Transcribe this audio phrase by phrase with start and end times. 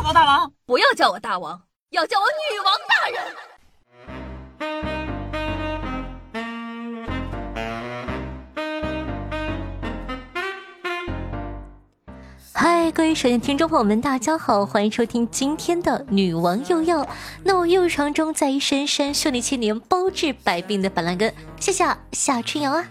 [0.00, 3.20] 报告大王，不要叫我大王，要叫我女王大人。
[12.54, 17.06] 嗨，各位手机听众朋友们，大家好，欢迎收听今天的女王又要。
[17.44, 22.86] 那我又常中在深山修炼千年，包治百病的板蓝根，谢谢夏春瑶啊。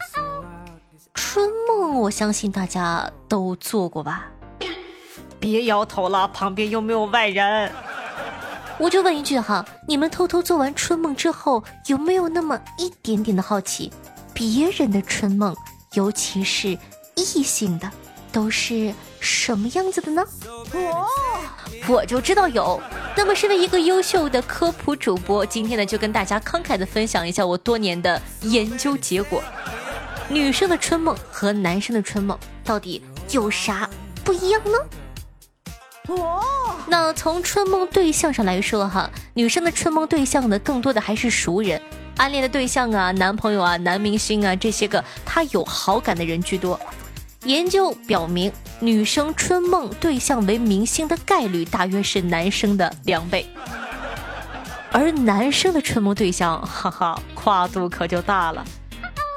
[1.16, 4.28] 春梦，我相信大家都做过吧？
[5.40, 7.72] 别摇头了，旁边又没有外人。
[8.78, 13.92] 我就问一句哈，你们偷偷做完春梦之后，有没有那么一点点的好奇，
[14.34, 15.56] 别人的春梦，
[15.94, 16.78] 尤其是
[17.16, 17.92] 异性的，
[18.32, 20.24] 都是什么样子的呢？
[20.74, 21.06] 哦，
[21.90, 22.82] 我就知道有。
[23.18, 29.44] 那么，身为一个优秀的科普主播，今天呢，就跟大家慷慨的分享一下我多年的研究结果。
[30.30, 33.90] 女生的春梦和男生的春梦到底有啥
[34.24, 34.78] 不一样呢？
[36.88, 41.82] 那从春梦对象上来说哈，女生的春梦对象呢，更多的还是熟人、
[42.18, 46.80] 暗恋的对象啊、男朋友啊、男明星啊这些个她有好感的人居多。
[47.46, 53.46] 研究表明，女生春梦对象为明星的概率大约是男生的两倍，
[54.92, 58.66] 而男生的春梦对象，哈哈，跨度可就大了。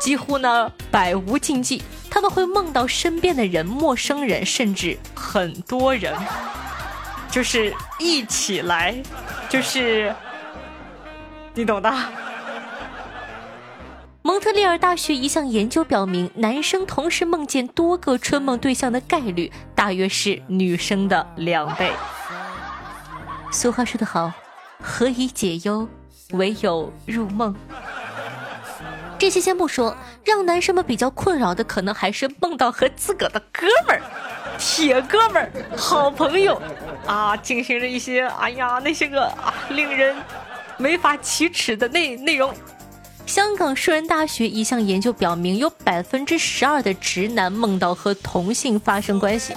[0.01, 1.81] 几乎呢百无禁忌，
[2.15, 6.15] 他们会梦到身边的人、陌生人，甚至很多人，
[7.31, 9.03] 就是一起来，
[9.49, 10.15] 就是
[11.55, 11.91] 你懂的。
[14.21, 21.91] 蒙特利尔大学一项研究表明，男生同时梦见多个春梦对象的概率大约是女生的两倍。
[23.51, 24.31] 俗话说得好，
[24.83, 25.89] 何以解忧，
[26.33, 27.57] 唯有入梦。
[29.23, 34.03] 这些先不说，让男生们比较困扰的，可能还是梦到和自个的哥们儿、
[34.59, 36.61] 铁哥们儿、好朋友
[37.07, 40.17] 啊，进行着一些哎呀那些个啊令人
[40.77, 42.53] 没法启齿的内内容。
[43.25, 49.55] 香港树人大学一项研究表明，有百分之十二的直男梦到和同性发生关系。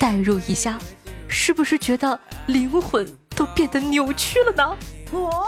[0.00, 0.80] 代入一下，
[1.28, 3.06] 是不是觉得灵魂
[3.36, 4.76] 都变得扭曲了呢？
[5.12, 5.44] 哦。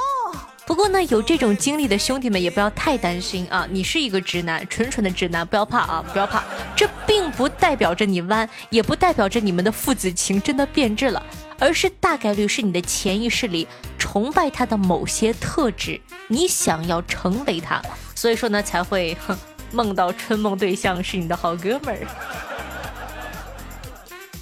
[0.66, 3.68] 不过呢，有这种经历的兄弟们也不要太担心啊！
[3.70, 6.42] 你是一个直男，纯纯的直男，不要怕啊，不要怕。
[6.74, 11.24] 这并不代表着你弯，也不代表着你们的父子情真的变质了，
[11.60, 17.80] 而是大概率是你的潜意识里崇拜他的某些特质，你想要成为他，
[18.16, 19.38] 所以说呢才会哼
[19.70, 21.98] 梦到春梦对象是你的好哥们儿。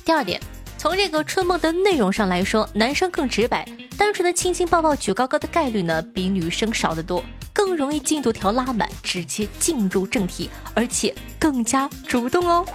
[0.07, 0.41] 第二点。
[0.77, 3.67] 从这个春梦的内容上来说，男生更直白，
[3.97, 7.23] 单纯的亲亲抱抱举高高的概率呢，比女生少得多，
[7.53, 12.67] 更容易进度条拉满，直接进入正题，而且更加主动哦。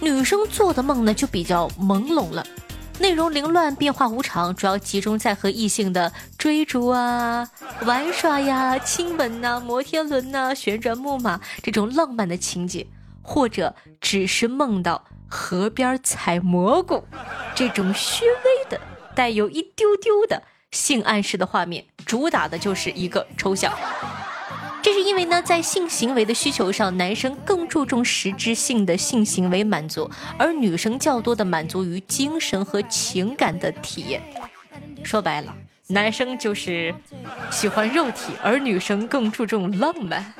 [0.00, 2.46] 女生做的梦呢就比较朦胧了，
[2.98, 7.48] 内容凌乱，变化无常，主要集中在和异性的追逐啊、
[7.84, 12.86] 玩耍呀、亲吻呐、摩天轮呐、旋转木马这种浪漫的情节，
[13.22, 15.04] 或者只是梦到。
[15.34, 17.02] 河边采蘑菇，
[17.54, 18.78] 这种虚微的、
[19.14, 23.72] 带有一丢丢的性暗示的画面，主打的就是一个抽象。
[24.82, 34.20] 这是因为呢，在性行为的需求上，男生更注重实质性的性行为满足，而女生较多的满足于精神和情感的体验。
[35.04, 35.54] 说白了，
[35.86, 36.92] 男生就是
[37.50, 40.34] 喜欢肉体，而女生更注重浪漫。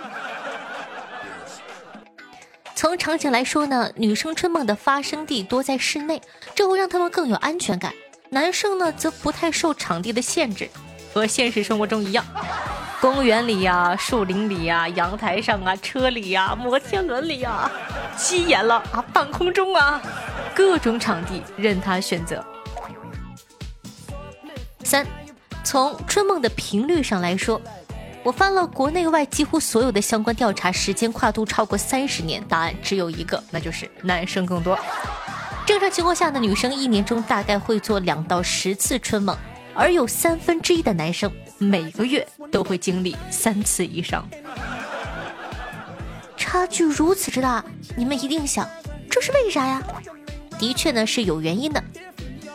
[2.74, 6.20] 从场景来说呢，女生春梦的发生地多在室内，
[6.52, 7.94] 这会让他们更有安全感。
[8.32, 10.66] 男生呢，则不太受场地的限制，
[11.12, 12.24] 和现实生活中一样，
[12.98, 17.70] 公园里呀、树林里呀、阳台上啊、车里呀、摩天轮里呀，
[18.16, 20.00] 急眼了啊，半空中啊，
[20.54, 22.42] 各种场地任他选择。
[24.82, 25.06] 三，
[25.62, 27.60] 从春梦的频率上来说。
[28.24, 34.78] 我翻了国内外几乎所有的相关调查，时间跨度超过三十年，答案只有一个，那就是男生更多。
[35.64, 39.36] 正常情况下呢，女生一年中大概会做两到十次春梦，
[39.74, 44.28] 而有三分之一的男生每个月都会经历三次以上。
[46.36, 47.64] 差距如此之大，
[47.96, 48.68] 你们一定想，
[49.08, 49.82] 这是为啥呀？
[50.58, 51.82] 的确呢是有原因的。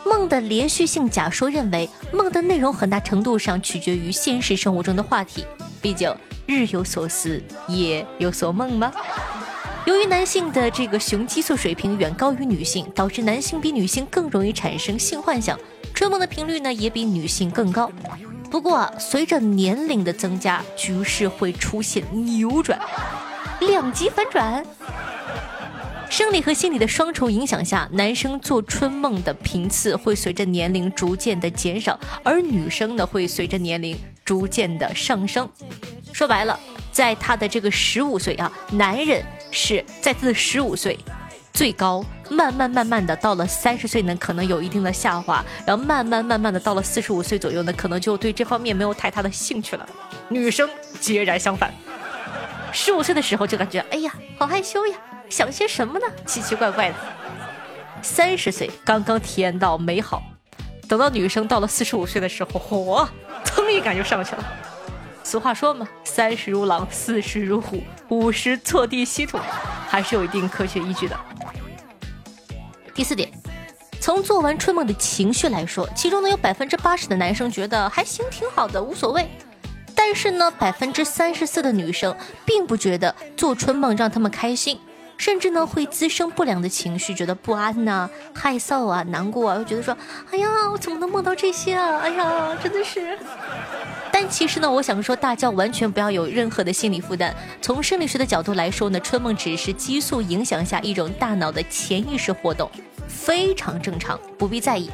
[0.04, 5.44] 梦的连续性假说认为，梦的内容很大程度上取决于现实生活中的话题。
[5.82, 6.14] 毕竟
[6.46, 8.92] 日有所思，夜有所梦吗？
[9.88, 15.58] 由于男性的这个雄激素水平远高于女性，导致男性比女性更容易产生性幻想，
[15.94, 17.90] 春梦的频率呢也比女性更高。
[18.50, 22.78] 不过，随着年龄的增加，局势会出现扭转，
[23.60, 24.62] 两极反转。
[26.10, 35.48] 生理和心理的双重影响下，男生做春梦的频次会随着年龄逐渐的减少，而女生呢会随着年龄逐渐的上升。
[36.12, 36.60] 说白了，
[36.92, 40.98] 在他的这个十五岁啊，男人是在他的十五岁
[41.52, 49.88] 最高，慢慢慢慢的到了三十岁呢，可能有一定的下滑，然后慢慢慢慢的到了四十五岁左右呢，可能就对这方面没有太大的兴趣了。
[50.28, 50.68] 女生
[51.00, 51.72] 截然相反，
[52.72, 54.96] 十五岁的时候就感觉哎呀，好害羞呀。
[55.28, 56.06] 想些什么呢？
[56.24, 56.94] 奇奇怪怪的。
[58.00, 60.22] 三十岁刚刚体验到美好，
[60.88, 63.08] 等到女生到了四十五岁的时候，嚯，
[63.44, 64.44] 噌一感就上去了。
[65.28, 69.38] 俗话说嘛，三十如狼，四十如虎，五十坐地吸土，
[69.86, 71.14] 还是有一定科学依据的。
[72.94, 73.30] 第四点，
[74.00, 79.28] 从做完春梦的情绪来说，其中呢有百分之八十的男生觉得还行，挺好的，无所谓。
[79.94, 82.16] 但是呢，百分之三十四的女生
[82.46, 84.80] 并不觉得做春梦让他们开心。
[85.18, 89.94] 甚至呢会滋生不良的情绪，觉得不安呐、害臊啊、难过啊，又觉得说，
[90.30, 91.98] 哎呀，我怎么能梦到这些啊？
[91.98, 93.18] 哎呀，真的是。
[94.10, 97.34] 但其实呢，我想说，大家完全不要有任何的心理负担。
[97.60, 102.70] 从生理学的角度来说呢，春梦只是激素影响下一种大脑的潜意识活动，
[103.06, 104.88] 非常正常，不必在意。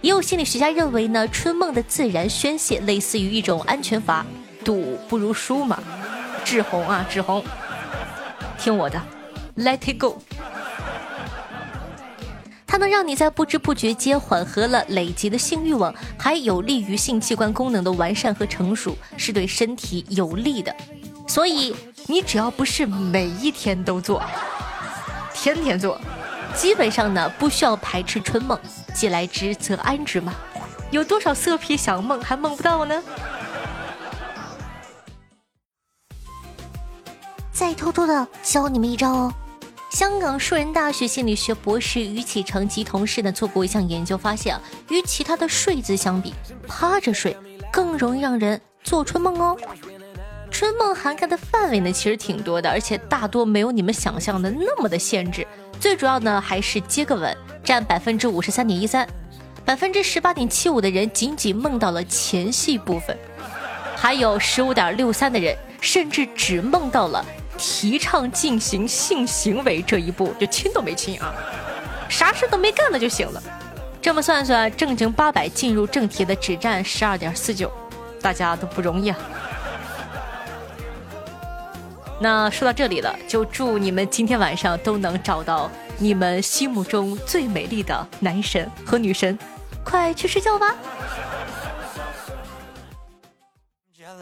[0.00, 4.24] 也有心理学家认为呢，春梦的自然宣泄类似于一种安全阀，
[4.64, 5.78] 赌不如输嘛。
[6.44, 7.44] 志宏啊，志宏，
[8.56, 9.00] 听我的。
[9.56, 10.18] Let it go，
[12.66, 20.76] 它能让你在不知不觉间缓和了累积的性欲望，还有利于性器官功能的完善和成熟，是对身体有利的。
[21.26, 21.74] 所以
[22.06, 24.22] 你只要不是每一天都做，
[25.32, 25.98] 天天做，
[26.54, 28.60] 基本上呢不需要排斥春梦，
[28.94, 30.34] 既来之则安之嘛。
[30.90, 33.02] 有多少色批想梦还梦不到呢？
[37.50, 39.34] 再偷偷的教你们一招哦。
[39.90, 44.60] 香港树人大学心理学博士于启成及同事呢做过一项研究，发现啊，
[44.90, 46.34] 与其他的睡姿相比，
[46.66, 47.36] 趴着睡
[47.72, 49.56] 更容易让人做春梦哦。
[50.50, 55.46] 春梦涵盖的范围呢其实挺多的，而且大多没有你们想象的那么的限制。
[55.78, 59.06] 最主要呢还是接个吻，占百分之五十三点一三，
[59.64, 63.16] 百分之十八点七五的人仅仅梦到了前戏部分，
[63.94, 67.24] 还有十五点六三的人甚至只梦到了。
[67.58, 71.34] 提倡进行性行为这一步，就亲都没亲啊，
[72.08, 73.42] 啥事都没干呢就行了。
[74.00, 77.70] 这么算算，正经八百进入正题的只占十二点四九，
[78.22, 79.18] 大家都不容易啊。
[82.20, 89.38] 那说到这里了，就祝你们今天晚上都能找到你们心目中最美丽的男神和女神，
[89.84, 90.74] 快去睡觉吧。
[94.06, 94.12] 嗨，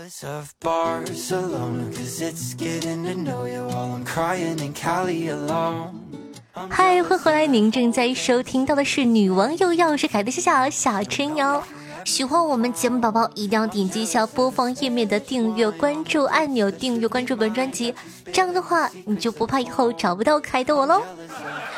[6.70, 7.46] 欢迎回来！
[7.46, 11.62] 您正在收听到的是《女王又要》，是凯的小小小春瑶。
[12.06, 17.94] 喜欢我们节目宝宝，一定要点击一下播放页面的订阅关注按钮，订阅关注本专辑，
[18.32, 21.02] 这样的话你就不怕以后找不到可爱的我喽。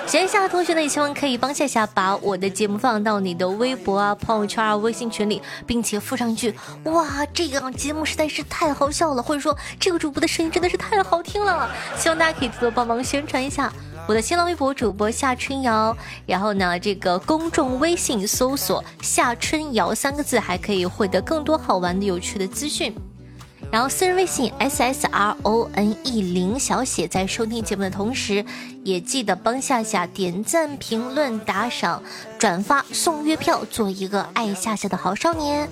[0.06, 6.54] 闲暇的同学呢，也希望可以帮夏夏把我的节目放到你的微博啊、朋友圈啊、微信群里，并且附上一句
[6.84, 11.68] “哇，这个节目实在是太好笑了”，或者说这个主播的声音真的是太好听了，
[11.98, 13.72] 希望大家可以多多帮忙宣传一下。
[14.06, 22.94] 我的新浪微博主播夏春瑶，然后呢，这个公众微信搜索“夏春瑶”三个字，还可以获得更多好玩的、有趣的资讯。
[23.76, 28.42] 然后私人微信 s s r o n e 零小写，在收听节目的同时，
[28.82, 32.02] 也记得帮夏夏点赞、评论、打赏、
[32.38, 35.68] 转发、送月票，做一个爱夏夏的好少年。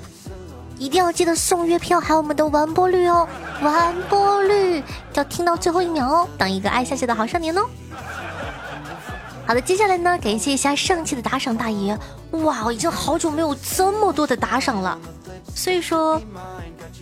[0.79, 3.27] 一定要记得送月票，还有我们的完播率哦，
[3.63, 4.83] 完播率
[5.15, 7.65] 要听到最后一秒哦，当一个爱夏夏的好少年哦。
[9.47, 11.99] 好的，接下来呢，感谢一下上期的打赏大爷，
[12.33, 14.99] 哇，已经好久没有这么多的打赏了。
[15.55, 16.21] 所以说，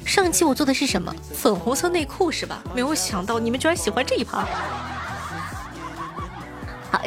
[0.05, 1.15] 上期我做的是什么？
[1.33, 2.63] 粉红色内裤是吧？
[2.75, 4.47] 没有想到你们居然喜欢这一趴。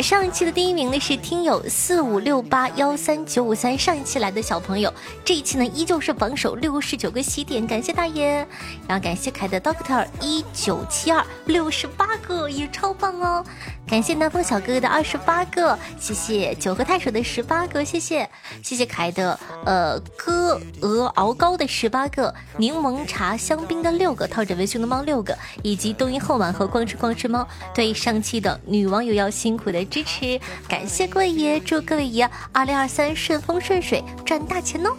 [0.02, 8.46] 上一期的第一名呢是听友四五六八幺三九五三，上一期来的小朋友，这一期呢依旧是榜首六十九个喜点，感谢大爷，
[8.88, 13.46] 然后感谢凯的 Doctor 一九七二六十八个也超棒哦，
[13.88, 18.30] 感谢南风小哥哥的二十八个，谢谢九和太守的十八个，谢谢
[18.62, 29.66] 谢谢凯的呃歌鹅熬糕的十八个，柠檬茶香槟的六个，套着文胸的猫六个，以及冬阴后晚和光吃光吃猫，对上期的女网友要辛苦。
[29.76, 34.96] 的支持，感谢各位爷，祝各位爷二零二三顺风顺水，赚大钱哦！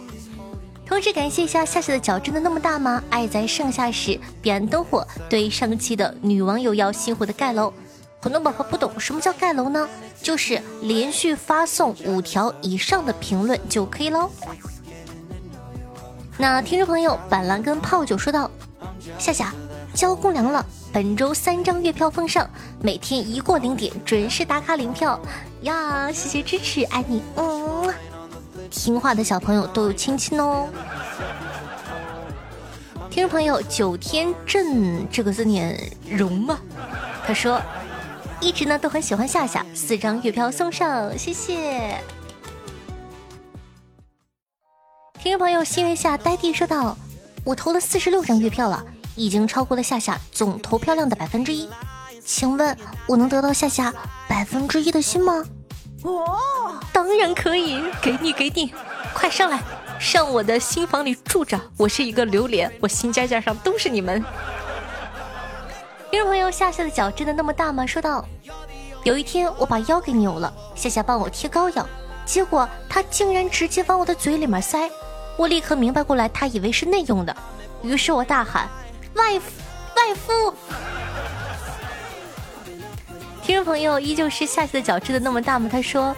[0.85, 3.03] 同时感谢一下夏夏的脚真的那么大吗？
[3.09, 7.73] 爱在盛夏时彼岸灯火，对上期的女网友要辛苦的盖楼。
[8.21, 9.87] 很多宝宝不懂什么叫盖楼呢？
[10.21, 14.29] 就是连续发送五条以上的评论就可以喽。
[16.37, 18.49] 那听众朋友板蓝根泡酒说道
[19.19, 19.53] ：“夏夏
[19.93, 20.65] 交公粮了，
[20.97, 22.49] 本周三张月票奉上，
[22.81, 25.21] 每天一过零点准时打卡领票
[25.61, 26.11] 呀！
[26.11, 27.93] 谢谢支持，爱你，嗯，
[28.71, 30.67] 听话的小朋友都有亲亲哦。”
[33.11, 36.57] 听众朋友九天镇这个字念容吗？
[37.27, 37.61] 他说。
[38.41, 41.95] 一直呢都很喜欢夏夏，四张月票送上，谢谢。
[45.19, 46.97] 听众朋友心月下呆地说道
[47.45, 48.83] ：“我投了四十六张月票了，
[49.17, 51.67] 已经超过了夏夏总投票量的百分之一，
[52.23, 53.93] 请问我能得到夏夏
[54.29, 55.43] 百分之一的心吗？”
[56.03, 58.71] 哦，当然可以，给你给你，
[59.15, 59.59] 快上来，
[59.99, 64.23] 上我的新房里住着，我是一个榴莲，我新家架上都是你们。
[66.11, 67.85] 听众朋友，夏夏的脚真的那么大吗？
[67.85, 68.23] 说道
[69.03, 71.85] ：“有一天我把腰给扭了，夏夏帮我贴膏药，
[72.25, 74.89] 结果他竟然直接往我的嘴里面塞，
[75.35, 77.35] 我立刻明白过来，他以为是内用的，
[77.81, 78.69] 于是我大喊：
[79.17, 80.53] 外，外夫！
[83.43, 85.67] 听众朋友依旧是夏夏的脚真的那么大吗？
[85.71, 86.15] 他说：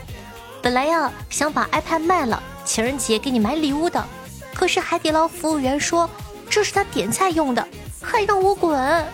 [0.61, 4.03] 本来呀想把 iPad 卖了，情人节给你买礼物的，
[4.53, 6.09] 可是海底捞服务员说
[6.49, 7.65] 这是他点菜用的，
[8.01, 9.05] 还让我滚。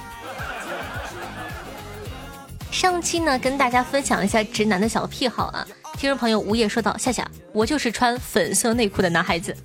[2.72, 5.66] 上期呢，跟大家分享一下直男的小癖好啊。
[5.98, 9.56] 听众朋友午夜说道：“夏夏，我就是穿粉色内裤的男孩子。”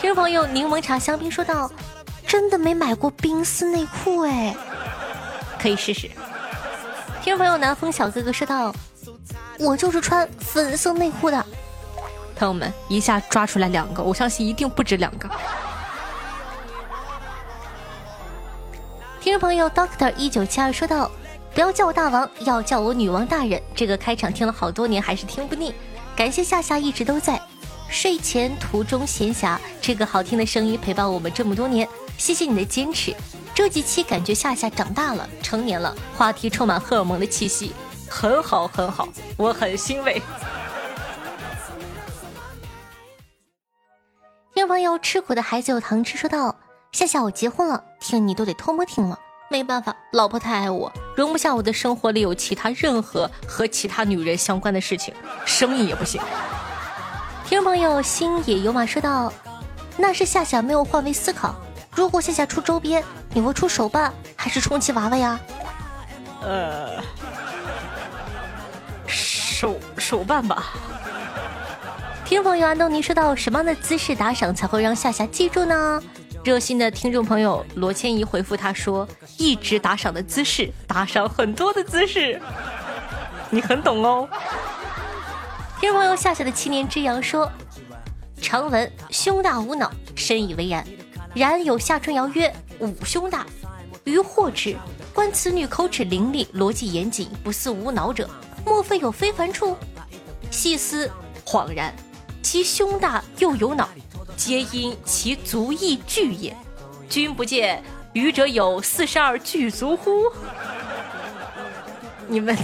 [0.00, 1.68] 听众朋友柠檬茶香槟说道
[2.32, 4.56] ：“真的没买过冰丝内裤哎，
[5.60, 6.10] 可以试试。”
[7.22, 8.74] 听众朋友南风小哥哥说道
[9.60, 11.44] ：“我就是穿粉色内裤的。”
[12.34, 15.28] 朋友们一下抓出来两个，我相信一定不止两个。
[19.20, 21.10] 听众朋友 Doctor 一九七二说道。
[21.54, 23.60] 不要叫我大王，要叫我女王大人。
[23.74, 25.74] 这个开场听了好多年，还是听不腻。
[26.16, 27.38] 感谢夏夏一直都在
[27.90, 31.86] 睡前途中闲暇，这个好听的声音陪伴我们这么多年。
[32.16, 33.14] 谢谢你的坚持。
[33.54, 37.72] 这几期感觉夏夏长大了，成年了，话题充满荷尔蒙的气息，
[38.08, 40.22] 很好很好，我很欣慰。
[44.54, 46.56] 听朋友吃苦的孩子有糖吃，说道：
[46.92, 49.18] 夏夏我结婚了，听你都得偷摸听了。
[49.50, 55.12] 没办法，老婆太爱我，容不下我的生活里有其他任何和其他女人相关的事情，
[55.44, 56.18] 生意也不行。
[57.44, 59.30] 听朋友星野有马说道
[59.98, 61.54] ：“那是夏夏没有换位思考。
[61.94, 65.38] 如果夏夏出周边，你会出手办还是充气娃娃呀？”
[66.42, 67.02] 呃，
[69.06, 70.72] 手手办吧。
[72.24, 76.02] 听众朋友安东尼说到：“什么样的姿势打赏才会让夏夏记住呢？”
[76.42, 79.06] 热心的听众朋友罗千怡回复他说
[79.38, 82.40] ：“一直打赏的姿势，打赏很多的姿势，
[83.50, 84.28] 你很懂哦。”
[85.78, 87.48] 听众朋友夏夏的七年之痒说
[88.42, 90.84] ：“常闻胸大无脑，深以为然。
[91.34, 93.46] 然有夏春瑶曰：五胸大，
[94.04, 94.76] 于惑之。
[95.14, 98.28] 观此女口齿伶俐，逻辑严谨，不似无脑者，
[98.64, 99.76] 莫非有非凡处？
[100.50, 101.10] 细思
[101.44, 101.94] 恍然，
[102.42, 103.88] 其胸大又有脑。”
[104.36, 106.56] 皆因其足亦巨也，
[107.08, 110.32] 君不见愚者有四十二巨足乎？
[112.26, 112.56] 你们，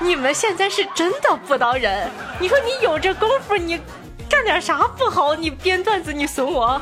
[0.00, 2.08] 你们现在是真的不当人。
[2.38, 3.80] 你说你有这功夫，你
[4.28, 5.34] 干点啥不好？
[5.34, 6.80] 你编段子，你损我。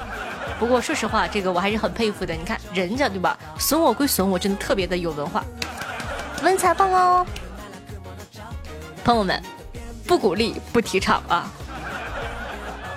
[0.59, 2.35] 不过说实话，这个我还是很佩服的。
[2.35, 3.37] 你看人家对吧？
[3.59, 5.45] 损我归损我，真的特别的有文化，
[6.43, 7.27] 文采棒哦。
[9.05, 9.43] 朋友们，
[10.07, 11.51] 不鼓励，不提倡啊。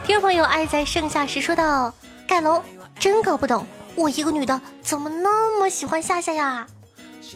[0.05, 1.93] 听众朋友爱在盛夏时说道
[2.25, 2.63] ：“盖楼
[2.97, 6.65] 真搞不懂，我一个女的怎么那么喜欢夏夏呀？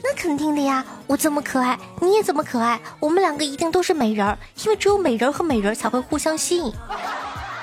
[0.02, 6.74] 那肯定的呀，我这么可爱，你也这么可爱，我们两个一定都是美人儿，因为只有美人和美人才会互相吸引。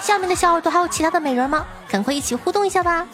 [0.00, 1.66] 下面的小耳朵还有其他的美人吗？
[1.88, 3.06] 赶快一起互动一下吧！”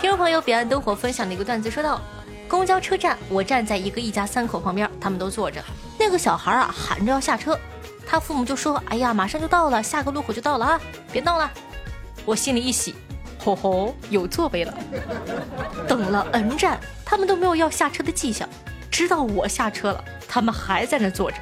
[0.00, 2.00] 听众朋友彼岸灯火分享的一个段子说道
[2.48, 5.62] ：“公交车站，我站在一个一家三口旁边，他们都坐着，
[5.98, 7.58] 那个小孩啊喊着要下车。”
[8.06, 10.80] 他父母就说：“哎呀，马上就到了，下个路口就到了啊，
[11.12, 11.50] 别闹了。”
[12.26, 12.94] 我心里一喜，
[13.44, 14.74] 吼吼，有座位了。
[15.88, 18.48] 等了 N 站，他们都没有要下车的迹象，
[18.90, 21.36] 直到我下车了，他们还在那坐着。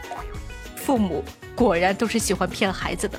[0.77, 3.19] 父母果然都是喜欢骗孩子的，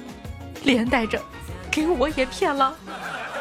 [0.64, 1.22] 连带着
[1.70, 2.76] 给我也骗了。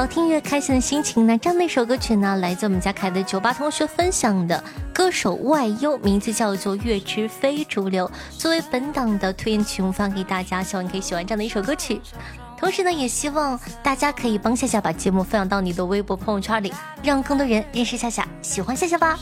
[0.00, 1.36] 好听越开心的心情呢？
[1.36, 4.64] 这样的一首歌曲呢，来自我们家凯的酒吧同学分享的
[4.94, 12.00] 歌手外忧，名字叫做《月之非主流》，作为本档的推荐曲目发给大家，希望你可以喜欢这样的一首歌曲。
[12.56, 19.18] 同时呢，也希望大家可以帮夏夏把节目分享到你的微博朋友圈里，让更多人认识夏夏，喜欢夏夏吧。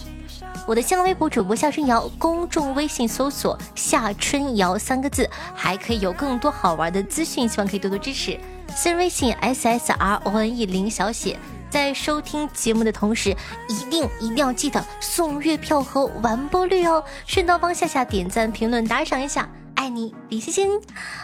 [0.69, 8.39] 我的新浪微博主播夏春瑶，公众微信搜索夏春瑶三个字，还可以有更多好玩的资讯，希望可以多多支持。
[8.77, 11.39] 私人微信 s s r o n e 零小写，
[11.71, 13.35] 在收听节目的同时，
[13.67, 19.49] 一定一定要记得送月票和完播率哦，顺道帮夏夏点赞、评论、打赏一下，
[19.79, 20.69] 爱你比心心。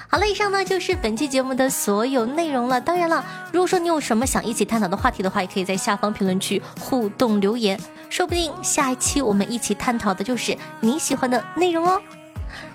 [0.09, 2.81] 好了，以上呢就是本期节目的所有内容了。
[2.81, 12.01] 当然了，如果说你有什么想一起探讨的话题的话，也可以在下方评论区互动留言，说不定下一期我们一起探讨的就是你喜欢的内容哦。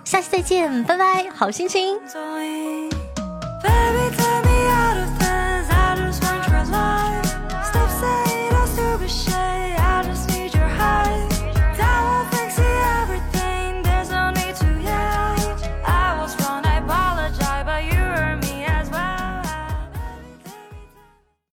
[0.03, 1.97] 下期再见，拜拜，好心情。